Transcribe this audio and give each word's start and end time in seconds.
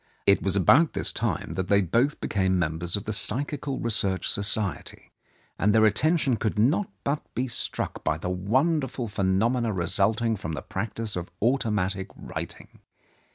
It 0.25 0.41
was 0.41 0.55
about 0.55 0.93
this 0.93 1.13
time 1.13 1.53
that 1.53 1.67
they 1.67 1.79
both 1.81 2.19
became 2.19 2.57
mem 2.57 2.79
bers 2.79 2.95
of 2.95 3.03
the 3.05 3.13
Psychical 3.13 3.77
Research 3.79 4.27
Society, 4.27 5.11
and 5.59 5.75
their 5.75 5.85
attention 5.85 6.37
could 6.37 6.57
not 6.57 6.89
but 7.03 7.21
be 7.35 7.47
struck 7.47 8.03
by 8.03 8.17
the 8.17 8.27
wonderful 8.31 9.07
phenomena 9.07 9.71
resulting 9.71 10.37
from 10.37 10.53
the 10.53 10.63
practice 10.63 11.15
of 11.15 11.29
automatic 11.39 12.07
writing. 12.15 12.79